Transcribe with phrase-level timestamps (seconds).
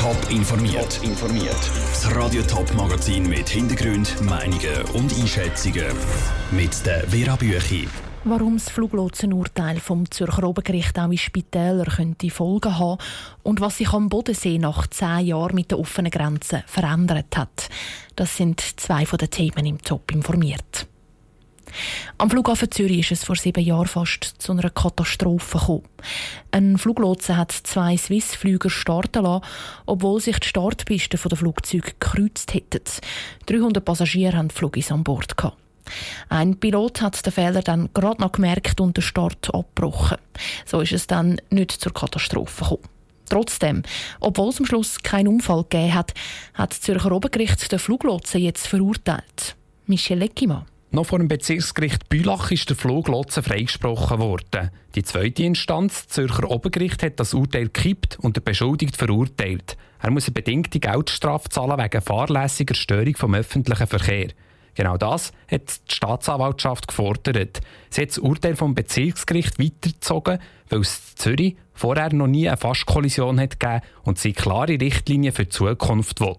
[0.00, 0.98] Top informiert.
[1.02, 1.70] informiert.
[1.90, 5.94] Das Radio Top Magazin mit Hintergrund, Meinungen und Einschätzungen
[6.52, 7.86] mit der Vera Büchi.
[8.24, 12.96] Warum das Fluglotsenurteil vom Zürcher Obergericht auch in Spitälern könnte Folgen haben
[13.42, 17.68] und was sich am Bodensee nach zehn Jahren mit der offenen Grenze verändert hat.
[18.16, 20.86] Das sind zwei von den Themen im Top informiert.
[22.20, 25.84] Am Flughafen Zürich ist es vor sieben Jahren fast zu einer Katastrophe gekommen.
[26.50, 29.42] Ein Fluglotse hat zwei Swiss-Flüger starten lassen,
[29.86, 32.82] obwohl sich die Startpisten der Flugzeuge gekreuzt hätten.
[33.46, 35.34] 300 Passagiere hatten Flugis an Bord.
[36.28, 40.18] Ein Pilot hat den Fehler dann gerade noch gemerkt und den Start abgebrochen.
[40.66, 42.88] So ist es dann nicht zur Katastrophe gekommen.
[43.30, 43.82] Trotzdem,
[44.20, 46.12] obwohl es am Schluss keinen Unfall gegeben hat,
[46.52, 49.56] hat das Zürcher Obergericht den Fluglotsen jetzt verurteilt.
[49.86, 50.66] Michel Leckimann.
[50.92, 54.70] Noch vor dem Bezirksgericht Bülach ist der Fluglotse freigesprochen worden.
[54.96, 59.76] Die zweite Instanz, Zürcher Obergericht, hat das Urteil gekippt und der Beschuldigte verurteilt.
[60.00, 64.30] Er muss eine bedingte Geldstrafe zahlen wegen fahrlässiger Störung vom öffentlichen Verkehr.
[64.74, 67.60] Genau das hat die Staatsanwaltschaft gefordert.
[67.90, 73.38] Sie hat das Urteil vom Bezirksgericht weitergezogen, weil es Zürich vorher noch nie eine Fastkollision
[73.38, 76.36] hat gegeben und sie klare Richtlinien für die Zukunft will.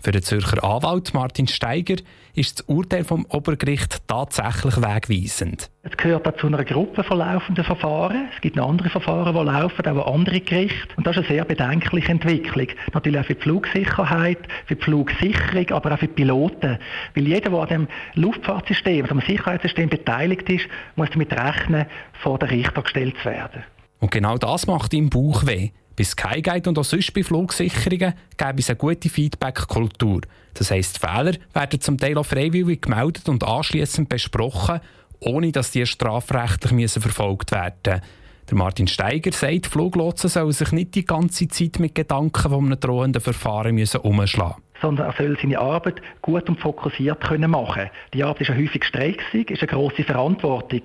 [0.00, 1.96] Für den Zürcher Anwalt Martin Steiger
[2.32, 5.70] ist das Urteil vom Obergericht tatsächlich wegweisend.
[5.82, 8.28] Es gehört auch zu einer Gruppe von laufenden Verfahren.
[8.32, 10.94] Es gibt noch andere Verfahren, die laufen, auch andere Gerichte.
[10.96, 12.68] Und das ist eine sehr bedenkliche Entwicklung.
[12.94, 16.78] Natürlich auch für die Flugsicherheit, für die Flugsicherung, aber auch für die Piloten.
[17.16, 22.38] Weil jeder, der an dem Luftfahrtsystem, also am Sicherheitssystem beteiligt ist, muss damit rechnen, vor
[22.38, 23.64] den Richter gestellt zu werden.
[23.98, 25.70] Und genau das macht ihm Bauch weh.
[25.98, 30.20] Bei Skyguide und auch sonst bei Flugsicherungen gäbe es eine gute Feedback-Kultur.
[30.54, 34.78] Das heisst, Fehler werden zum Teil auch freiwillig gemeldet und anschließend besprochen,
[35.18, 38.00] ohne dass die strafrechtlich müssen verfolgt werden.
[38.48, 42.78] Der Martin Steiger sagt, Fluglotsen sollen sich nicht die ganze Zeit mit Gedanken von einem
[42.78, 47.90] drohenden Verfahren müssen umschlagen sondern er soll seine Arbeit gut und fokussiert können machen.
[48.14, 50.82] Die Arbeit ist ja häufig stressig, ist eine grosse Verantwortung.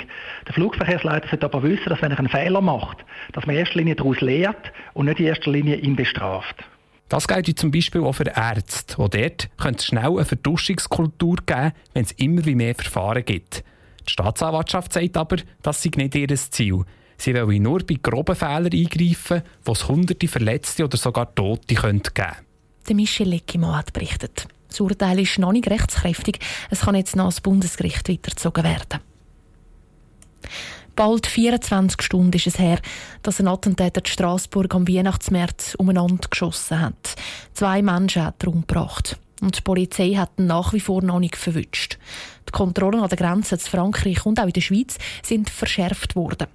[0.48, 3.80] Der Flugverkehrsleiter sollte aber wissen, dass wenn er einen Fehler macht, dass man in erster
[3.80, 6.64] Linie daraus lehrt und nicht in erster Linie ihn bestraft.
[7.10, 8.98] Das gilt zum Beispiel auch für Ärzte.
[8.98, 13.64] Auch dort könnte es schnell eine Verduschungskultur geben, wenn es immer mehr Verfahren gibt.
[14.08, 16.84] Die Staatsanwaltschaft sagt aber, das sei nicht ihr Ziel.
[17.18, 22.04] Sie wollen nur bei groben Fehlern eingreifen, wo es hunderte Verletzte oder sogar Tote geben
[22.04, 22.34] könnte.
[22.88, 24.48] Der Michel Leckimann hat berichtet.
[24.68, 26.40] Das Urteil ist noch nicht rechtskräftig.
[26.70, 29.00] Es kann jetzt noch ans Bundesgericht weitergezogen werden.
[30.96, 32.80] Bald 24 Stunden ist es her,
[33.24, 37.16] dass ein Attentäter in Straßburg am Weihnachtsmärz umeinander geschossen hat.
[37.54, 39.18] Zwei Menschen hat er umgebracht.
[39.42, 41.98] Und die Polizei hat ihn nach wie vor noch nicht verwünscht.
[42.48, 46.48] Die Kontrollen an der Grenze zu Frankreich und auch in der Schweiz sind verschärft worden.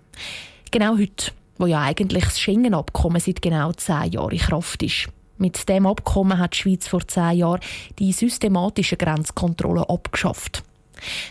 [0.71, 5.09] Genau heute, wo ja eigentlich das Schengen-Abkommen seit genau zehn Jahren in Kraft ist.
[5.39, 7.61] Mit dem Abkommen hat die Schweiz vor zehn Jahren
[7.99, 10.65] die systematische Grenzkontrolle abgeschafft.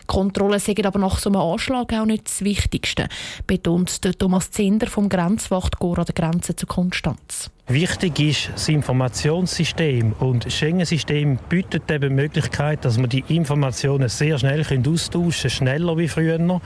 [0.05, 3.07] Kontrollen sind aber nach so einem Anschlag auch nicht das Wichtigste,
[3.45, 7.51] betont Thomas Zender vom Grenzwachtkorps an der Grenze zu Konstanz.
[7.69, 14.07] Wichtig ist das Informationssystem und das Schengen-System bietet eben die Möglichkeit, dass man die Informationen
[14.07, 16.61] sehr schnell austauschen können, schneller wie früher.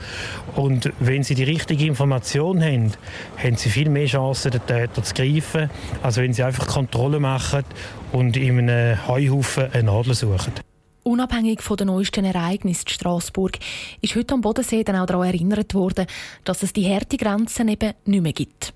[0.54, 2.92] Und wenn Sie die richtige Information haben,
[3.36, 5.70] haben Sie viel mehr Chancen, den Täter zu greifen,
[6.04, 7.64] als wenn Sie einfach Kontrolle machen
[8.12, 10.52] und in einem Heuhaufen eine Nadel suchen.
[11.04, 13.58] Unabhängig von den neuesten Ereignissen in Straßburg
[14.00, 16.06] ist heute am Bodensee dann auch daran erinnert worden,
[16.44, 18.72] dass es die Härtegrenzen eben nicht mehr gibt.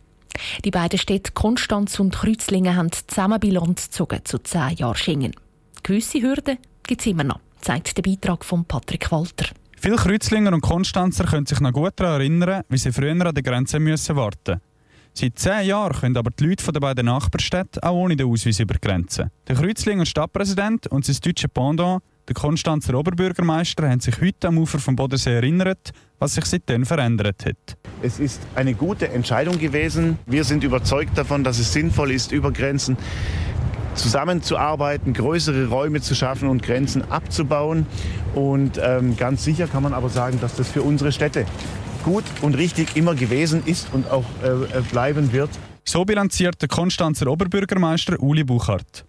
[0.64, 5.32] Die beiden Städte Konstanz und Kreuzlingen haben zusammen Bilanz gezogen zu zehn Jahren Schengen.
[5.82, 9.46] Gewisse Hürden gibt es immer noch, zeigt der Beitrag von Patrick Walter.
[9.78, 13.42] Viele Kreuzlinger und Konstanzer können sich noch gut daran erinnern, wie sie früher an der
[13.42, 14.60] Grenze müssen warten
[15.18, 18.74] Seit zehn Jahren können aber die Leute der beiden Nachbarstädte auch ohne den Ausweis über
[18.74, 19.30] die Grenze.
[19.48, 24.78] Der Kreuzlinger Stadtpräsident und sein deutsche Pendant der Konstanzer Oberbürgermeister haben sich heute am Ufer
[24.78, 27.76] vom Bodensee erinnert, was sich seitdem verändert hat.
[28.02, 30.18] Es ist eine gute Entscheidung gewesen.
[30.26, 32.96] Wir sind überzeugt davon, dass es sinnvoll ist, über Grenzen
[33.94, 37.86] zusammenzuarbeiten, größere Räume zu schaffen und Grenzen abzubauen.
[38.34, 41.46] Und ähm, ganz sicher kann man aber sagen, dass das für unsere Städte
[42.04, 45.50] gut und richtig immer gewesen ist und auch äh, bleiben wird.
[45.84, 49.05] So bilanziert der Konstanzer Oberbürgermeister Uli Buchart.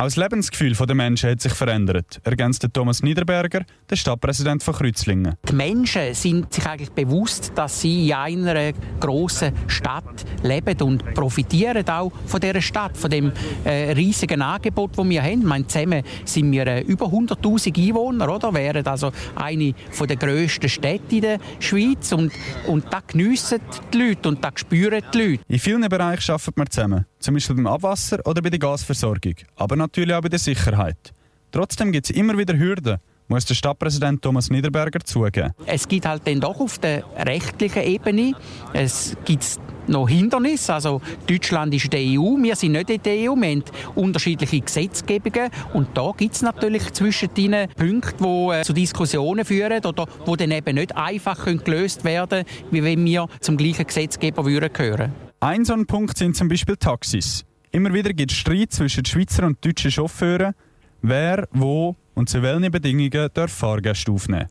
[0.00, 5.34] Auch das Lebensgefühl der Menschen hat sich verändert, ergänzt Thomas Niederberger, der Stadtpräsident von Kreuzlingen.
[5.46, 11.86] Die Menschen sind sich eigentlich bewusst, dass sie in einer grossen Stadt leben und profitieren
[11.86, 13.30] auch von dieser Stadt, von dem
[13.62, 15.44] äh, riesigen Angebot, das wir haben.
[15.44, 18.54] meine, zusammen sind wir äh, über 100'000 Einwohner, oder?
[18.54, 22.32] wären also eine der grössten Städte in der Schweiz und,
[22.66, 23.60] und das geniessen
[23.92, 25.42] die Leute und das spüren die Leute.
[25.46, 27.09] In vielen Bereichen arbeiten wir zusammen.
[27.20, 31.12] Zum Beispiel beim Abwasser oder bei der Gasversorgung, aber natürlich auch bei der Sicherheit.
[31.52, 35.52] Trotzdem gibt es immer wieder Hürden, muss der Stadtpräsident Thomas Niederberger zugeben.
[35.66, 38.34] Es gibt halt dann doch auf der rechtlichen Ebene,
[38.72, 40.74] es gibt noch Hindernisse.
[40.74, 43.64] Also Deutschland ist der EU, wir sind nicht in der EU, wir haben
[43.94, 49.84] unterschiedliche Gesetzgebungen und da gibt es natürlich zwischen den Punkte, die äh, zu Diskussionen führen
[49.84, 54.44] oder die dann eben nicht einfach gelöst werden können, wie wenn wir zum gleichen Gesetzgeber
[54.44, 55.29] gehören würden.
[55.42, 57.46] Ein so ein Punkt sind zum Beispiel Taxis.
[57.70, 60.54] Immer wieder gibt es Streit zwischen Schweizer und deutschen Chauffeuren,
[61.00, 64.48] wer, wo und zu welchen Bedingungen darf Fahrgäste aufnehmen.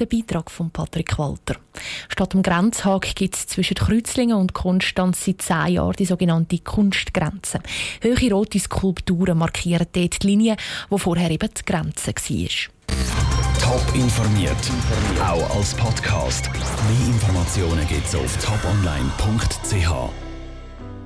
[0.00, 1.60] Der Beitrag von Patrick Walter.
[2.08, 7.60] Statt dem Grenzhag gibt es zwischen Kreuzlingen und Konstanz seit zehn Jahren die sogenannte Kunstgrenze.
[8.00, 10.56] Höhere rote Skulpturen markieren dort die Linie,
[10.88, 12.48] wo vorher eben die Grenze war.
[13.60, 14.72] Top informiert,
[15.20, 16.50] auch als Podcast.
[16.52, 20.31] Mehr Informationen gibt es auf toponline.ch.